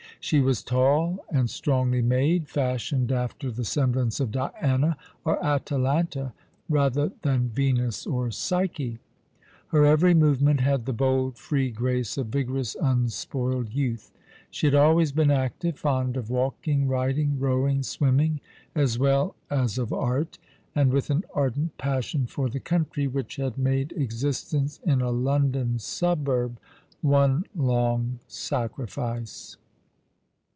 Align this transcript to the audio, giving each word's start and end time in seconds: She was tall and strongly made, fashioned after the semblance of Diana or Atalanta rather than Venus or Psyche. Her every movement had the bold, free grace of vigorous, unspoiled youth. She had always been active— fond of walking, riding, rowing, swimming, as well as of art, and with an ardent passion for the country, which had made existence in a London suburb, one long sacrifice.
She 0.23 0.39
was 0.39 0.61
tall 0.61 1.25
and 1.31 1.49
strongly 1.49 2.03
made, 2.03 2.47
fashioned 2.47 3.11
after 3.11 3.49
the 3.49 3.65
semblance 3.65 4.19
of 4.19 4.31
Diana 4.31 4.95
or 5.25 5.43
Atalanta 5.43 6.33
rather 6.69 7.11
than 7.23 7.49
Venus 7.49 8.05
or 8.05 8.29
Psyche. 8.29 8.99
Her 9.69 9.83
every 9.83 10.13
movement 10.13 10.59
had 10.61 10.85
the 10.85 10.93
bold, 10.93 11.39
free 11.39 11.71
grace 11.71 12.19
of 12.19 12.27
vigorous, 12.27 12.75
unspoiled 12.79 13.73
youth. 13.73 14.11
She 14.51 14.67
had 14.67 14.75
always 14.75 15.11
been 15.11 15.31
active— 15.31 15.79
fond 15.79 16.15
of 16.15 16.29
walking, 16.29 16.87
riding, 16.87 17.39
rowing, 17.39 17.81
swimming, 17.81 18.41
as 18.75 18.99
well 18.99 19.35
as 19.49 19.79
of 19.79 19.91
art, 19.91 20.37
and 20.75 20.93
with 20.93 21.09
an 21.09 21.23
ardent 21.33 21.79
passion 21.79 22.27
for 22.27 22.47
the 22.47 22.59
country, 22.59 23.07
which 23.07 23.37
had 23.37 23.57
made 23.57 23.91
existence 23.93 24.79
in 24.85 25.01
a 25.01 25.09
London 25.09 25.79
suburb, 25.79 26.59
one 27.01 27.43
long 27.55 28.19
sacrifice. 28.27 29.57